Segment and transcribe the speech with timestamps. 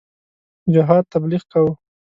[0.73, 1.73] جهاد تبلیغ کاوه.